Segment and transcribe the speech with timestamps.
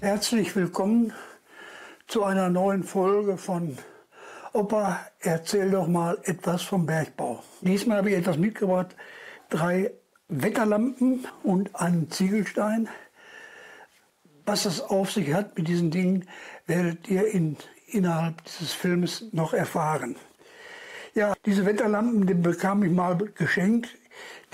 [0.00, 1.12] Herzlich willkommen
[2.06, 3.76] zu einer neuen Folge von
[4.54, 7.42] Opa, erzähl doch mal etwas vom Bergbau.
[7.60, 8.96] Diesmal habe ich etwas mitgebracht,
[9.50, 9.92] drei
[10.28, 12.88] Wetterlampen und einen Ziegelstein.
[14.46, 16.26] Was es auf sich hat mit diesen Dingen,
[16.66, 20.16] werdet ihr in, innerhalb dieses Films noch erfahren.
[21.14, 23.90] Ja, diese Wetterlampen, die bekam ich mal geschenkt.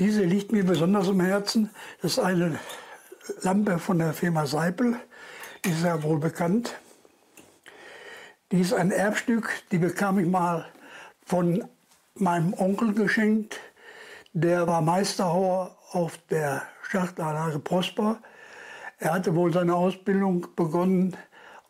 [0.01, 1.70] Diese liegt mir besonders am Herzen.
[2.03, 2.59] Das ist eine
[3.42, 4.98] Lampe von der Firma Seipel.
[5.66, 6.77] Ist ja wohl bekannt.
[8.52, 10.65] Die ist ein Erbstück, die bekam ich mal
[11.25, 11.65] von
[12.15, 13.59] meinem Onkel geschenkt.
[14.33, 18.20] Der war Meisterhauer auf der Schachtanlage Prosper.
[18.98, 21.17] Er hatte wohl seine Ausbildung begonnen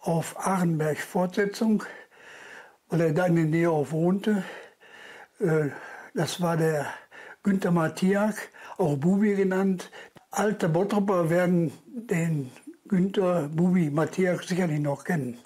[0.02, 1.82] auf Arenberg Fortsetzung,
[2.90, 4.44] weil er da in der Nähe auch wohnte.
[5.40, 5.70] Äh,
[6.12, 6.84] das war der
[7.42, 9.90] Günther Mattiak, auch Bubi genannt.
[10.30, 12.52] Alte Bottropper werden den
[12.88, 15.38] Günther Bubi Mattiak sicherlich noch kennen.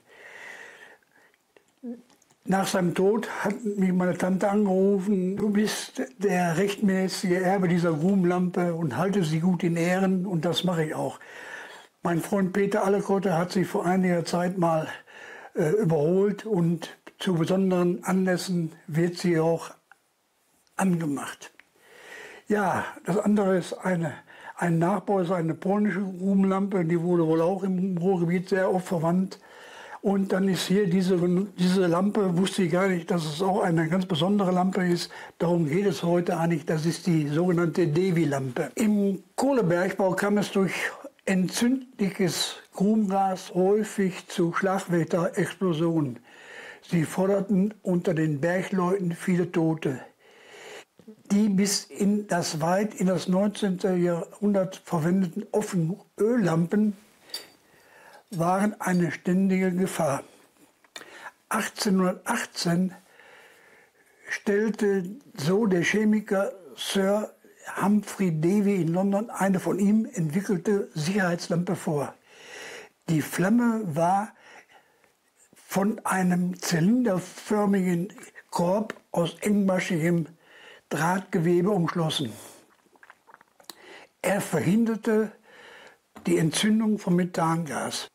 [2.44, 8.74] Nach seinem Tod hat mich meine Tante angerufen, du bist der rechtmäßige Erbe dieser Grubenlampe
[8.74, 11.20] und halte sie gut in Ehren und das mache ich auch.
[12.02, 14.88] Mein Freund Peter Allekotte hat sie vor einiger Zeit mal
[15.54, 19.70] äh, überholt und zu besonderen Anlässen wird sie auch
[20.76, 21.52] angemacht.
[22.48, 24.14] Ja, das andere ist eine,
[24.60, 29.38] ein Nachbau, ist eine polnische Grubenlampe, die wurde wohl auch im Ruhrgebiet sehr oft verwandt.
[30.02, 31.18] Und dann ist hier diese,
[31.58, 35.10] diese Lampe, wusste ich gar nicht, dass es auch eine ganz besondere Lampe ist.
[35.38, 36.64] Darum geht es heute eigentlich.
[36.64, 38.70] Das ist die sogenannte Devi-Lampe.
[38.76, 40.72] Im Kohlebergbau kam es durch
[41.26, 46.18] entzündliches Grubengas häufig zu Schlagwetterexplosionen.
[46.82, 50.00] Sie forderten unter den Bergleuten viele Tote.
[51.30, 53.78] Die bis in das weit in das 19.
[54.02, 56.96] Jahrhundert verwendeten offenen Öllampen
[58.30, 60.24] waren eine ständige Gefahr.
[61.48, 62.94] 1818
[64.28, 65.04] stellte
[65.36, 67.32] so der Chemiker Sir
[67.80, 72.14] Humphrey Davy in London eine von ihm entwickelte Sicherheitslampe vor.
[73.08, 74.32] Die Flamme war
[75.54, 78.12] von einem zylinderförmigen
[78.50, 80.26] Korb aus engmaschigem
[80.90, 82.32] Drahtgewebe umschlossen.
[84.22, 85.30] Er verhinderte
[86.26, 88.08] die Entzündung von Methangas.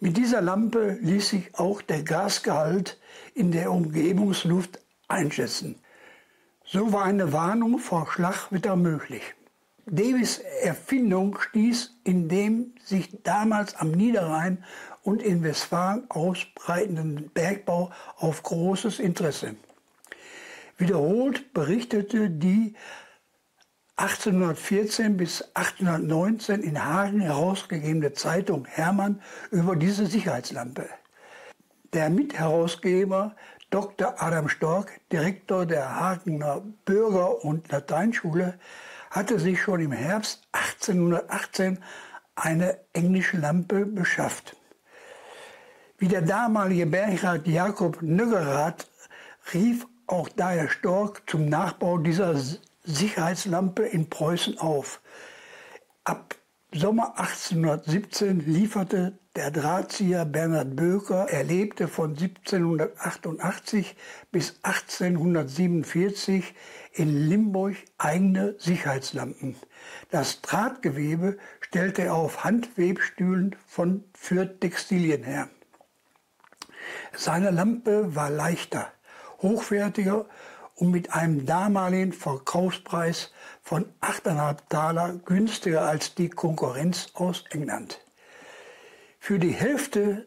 [0.00, 2.98] Mit dieser Lampe ließ sich auch der Gasgehalt
[3.34, 5.76] in der Umgebungsluft einschätzen.
[6.64, 9.22] So war eine Warnung vor Schlagwetter möglich.
[9.86, 14.64] Davis Erfindung stieß in dem sich damals am Niederrhein
[15.02, 19.54] und in Westfalen ausbreitenden Bergbau auf großes Interesse.
[20.82, 22.74] Wiederholt berichtete die
[23.94, 29.22] 1814 bis 1819 in Hagen herausgegebene Zeitung Hermann
[29.52, 30.88] über diese Sicherheitslampe.
[31.92, 33.36] Der Mitherausgeber
[33.70, 34.20] Dr.
[34.20, 38.58] Adam Stork, Direktor der Hagener Bürger- und Lateinschule,
[39.12, 41.78] hatte sich schon im Herbst 1818
[42.34, 44.56] eine englische Lampe beschafft.
[45.98, 48.88] Wie der damalige Bergrat Jakob Nöggerath
[49.54, 52.34] rief auch daher Stork zum Nachbau dieser
[52.84, 55.00] Sicherheitslampe in Preußen auf.
[56.04, 56.34] Ab
[56.74, 63.94] Sommer 1817 lieferte der Drahtzieher Bernhard Böker, er lebte von 1788
[64.30, 66.54] bis 1847
[66.92, 69.56] in Limburg eigene Sicherheitslampen.
[70.10, 75.48] Das Drahtgewebe stellte er auf Handwebstühlen von für Textilien her.
[77.14, 78.90] Seine Lampe war leichter,
[79.42, 80.26] hochwertiger
[80.76, 83.32] und mit einem damaligen Verkaufspreis
[83.62, 88.00] von 8,5 Taler günstiger als die Konkurrenz aus England.
[89.18, 90.26] Für die Hälfte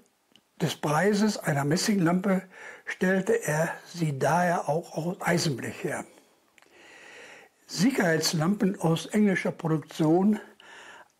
[0.61, 2.43] des Preises einer Messinglampe
[2.85, 6.05] stellte er sie daher auch aus Eisenblech her.
[7.67, 10.39] Sicherheitslampen aus englischer Produktion,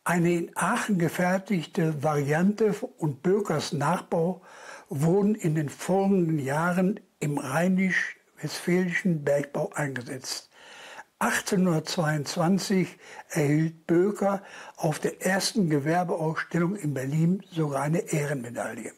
[0.04, 4.42] eine in Aachen gefertigte Variante und Bökers Nachbau
[4.90, 10.50] wurden in den folgenden Jahren im rheinisch westfälischen Bergbau eingesetzt.
[11.20, 12.98] 1822
[13.30, 14.44] erhielt Böker
[14.76, 18.92] auf der ersten Gewerbeausstellung in Berlin sogar eine Ehrenmedaille.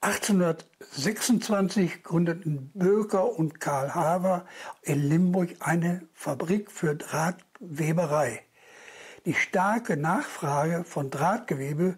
[0.00, 4.46] 1826 gründeten Böker und Karl Haver
[4.82, 8.42] in Limburg eine Fabrik für Drahtweberei.
[9.24, 11.96] Die starke Nachfrage von Drahtgewebe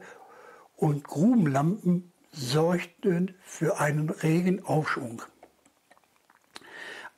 [0.76, 5.23] und Grubenlampen sorgten für einen regen Aufschwung.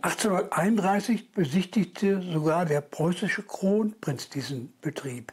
[0.00, 5.32] 1831 besichtigte sogar der preußische Kronprinz diesen Betrieb.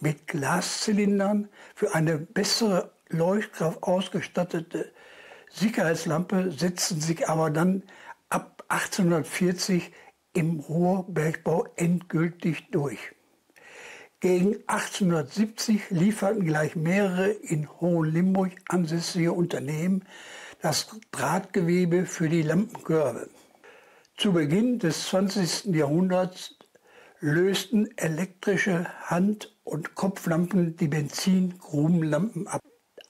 [0.00, 4.92] mit Glaszylindern für eine bessere Leuchtkraft ausgestattete
[5.50, 7.82] Sicherheitslampe setzten sich aber dann
[8.28, 9.92] ab 1840
[10.34, 13.14] im Ruhrbergbau endgültig durch.
[14.20, 20.04] Gegen 1870 lieferten gleich mehrere in Hohenlimburg ansässige Unternehmen
[20.60, 23.30] das Drahtgewebe für die Lampenkörbe.
[24.16, 25.66] Zu Beginn des 20.
[25.66, 26.56] Jahrhunderts
[27.20, 32.60] lösten elektrische Hand- und Kopflampen die Benzingrubenlampen ab.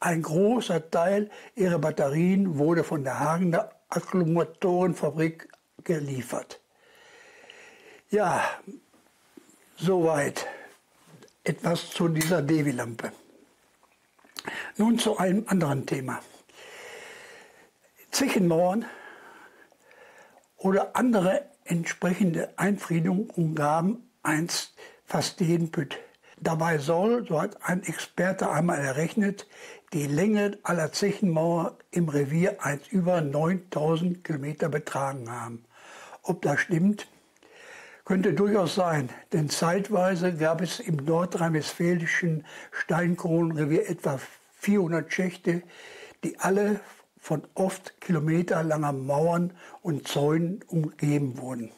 [0.01, 5.49] Ein großer Teil ihrer Batterien wurde von der Hagener Akkumulatorenfabrik
[5.85, 6.61] geliefert.
[8.11, 8.45] Ja,
[9.79, 10.47] soweit
[11.45, 13.13] etwas zu dieser Devi-Lampe.
[14.77, 16.21] Nun zu einem anderen Thema.
[18.11, 18.85] Zechenmauern
[20.57, 24.75] oder andere entsprechende Einfriedungen umgaben einst
[25.05, 25.99] fast jeden Pütt.
[26.41, 29.47] Dabei soll, so hat ein Experte einmal errechnet,
[29.93, 35.65] die Länge aller Zechenmauer im Revier eins über 9000 Kilometer betragen haben.
[36.23, 37.09] Ob das stimmt,
[38.09, 44.19] könnte durchaus sein, denn zeitweise gab es im nordrhein-westfälischen Steinkronenrevier etwa
[44.61, 45.63] 400 Schächte,
[46.25, 46.81] die alle
[47.19, 49.53] von oft kilometerlanger Mauern
[49.83, 51.71] und Zäunen umgeben wurden.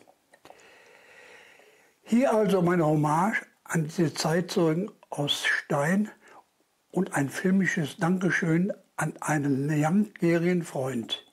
[2.02, 6.12] Hier also meine Hommage an diese Zeitzeugen aus Stein
[6.92, 11.26] und ein filmisches Dankeschön an einen langjährigen Freund.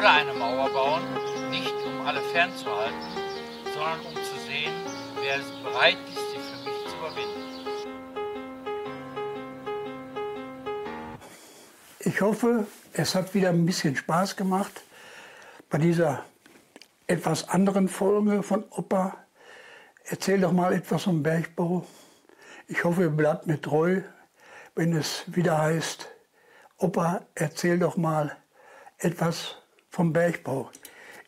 [0.00, 1.02] Würde eine Mauer bauen,
[1.50, 3.02] nicht um alle fernzuhalten,
[3.64, 4.72] sondern um zu sehen,
[5.20, 7.50] wer bereit ist, sie für mich zu überwinden.
[11.98, 14.84] Ich hoffe, es hat wieder ein bisschen Spaß gemacht
[15.68, 16.24] bei dieser
[17.06, 19.18] etwas anderen Folge von Opa.
[20.04, 21.86] Erzähl doch mal etwas vom Bergbau.
[22.68, 24.00] Ich hoffe, ihr bleibt mir treu,
[24.74, 26.08] wenn es wieder heißt,
[26.78, 28.34] Opa, erzähl doch mal
[28.96, 29.56] etwas
[29.90, 30.70] vom Bergbau.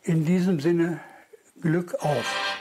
[0.03, 0.99] In diesem Sinne
[1.61, 2.52] Glück auf.